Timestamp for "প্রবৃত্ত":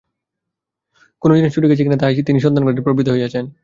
2.85-3.09